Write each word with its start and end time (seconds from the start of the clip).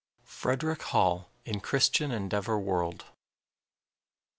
_Frederick 0.25 0.81
Hall, 0.81 1.29
in 1.45 1.59
Christian 1.59 2.09
Endeavor 2.11 2.57
World. 2.57 3.05